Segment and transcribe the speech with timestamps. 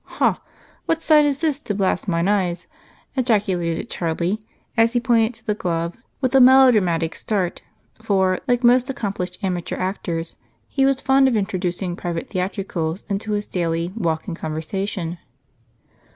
[0.17, 0.41] "Ha!
[0.87, 2.65] What sight is this to blast mine eyes?"
[3.15, 4.41] ejaculated Charlie,
[4.75, 7.61] as he pointed to the glove with a melodramatic start,
[8.01, 10.37] for, like most accomplished amateur actors,
[10.67, 15.19] he was fond of introducing private theatricals into his daily talk and conversation.